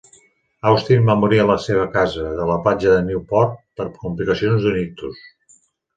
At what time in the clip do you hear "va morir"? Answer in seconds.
1.09-1.41